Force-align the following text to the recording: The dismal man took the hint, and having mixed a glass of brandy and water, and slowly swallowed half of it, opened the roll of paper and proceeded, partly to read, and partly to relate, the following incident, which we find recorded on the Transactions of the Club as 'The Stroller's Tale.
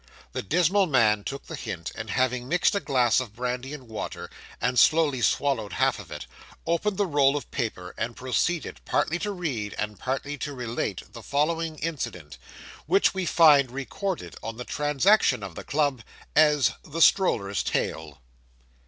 The 0.31 0.41
dismal 0.41 0.87
man 0.87 1.23
took 1.23 1.45
the 1.45 1.53
hint, 1.55 1.91
and 1.93 2.09
having 2.09 2.49
mixed 2.49 2.73
a 2.73 2.79
glass 2.79 3.19
of 3.19 3.35
brandy 3.35 3.71
and 3.71 3.87
water, 3.87 4.31
and 4.59 4.79
slowly 4.79 5.21
swallowed 5.21 5.73
half 5.73 5.99
of 5.99 6.11
it, 6.11 6.25
opened 6.65 6.97
the 6.97 7.05
roll 7.05 7.37
of 7.37 7.51
paper 7.51 7.93
and 7.99 8.15
proceeded, 8.15 8.81
partly 8.83 9.19
to 9.19 9.31
read, 9.31 9.75
and 9.77 9.99
partly 9.99 10.39
to 10.39 10.55
relate, 10.55 11.13
the 11.13 11.21
following 11.21 11.77
incident, 11.77 12.39
which 12.87 13.13
we 13.13 13.27
find 13.27 13.69
recorded 13.69 14.35
on 14.41 14.57
the 14.57 14.65
Transactions 14.65 15.43
of 15.43 15.53
the 15.53 15.63
Club 15.63 16.01
as 16.35 16.71
'The 16.81 16.99
Stroller's 17.03 17.61
Tale. 17.61 18.19